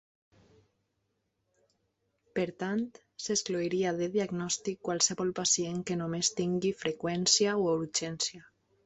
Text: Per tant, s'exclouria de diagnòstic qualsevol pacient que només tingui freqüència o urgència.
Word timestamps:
Per 2.39 2.45
tant, 2.63 2.81
s'exclouria 3.25 3.91
de 3.99 4.07
diagnòstic 4.15 4.79
qualsevol 4.89 5.35
pacient 5.41 5.85
que 5.91 5.99
només 6.01 6.33
tingui 6.41 6.73
freqüència 6.81 7.55
o 7.61 7.69
urgència. 7.77 8.49